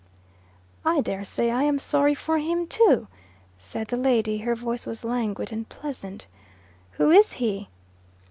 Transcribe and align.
"I 0.83 1.01
daresay 1.01 1.51
I 1.51 1.61
am 1.61 1.77
sorry 1.77 2.15
for 2.15 2.39
him 2.39 2.65
too," 2.65 3.05
said 3.59 3.89
the 3.89 3.97
lady; 3.97 4.39
her 4.39 4.55
voice 4.55 4.87
was 4.87 5.03
languid 5.05 5.51
and 5.51 5.69
pleasant. 5.69 6.25
"Who 6.93 7.11
is 7.11 7.33
he?" 7.33 7.69